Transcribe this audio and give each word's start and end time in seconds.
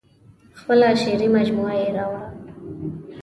خپله 0.59 0.87
شعري 1.01 1.27
مجموعه 1.37 1.75
یې 1.81 1.89
راوړه. 1.97 2.27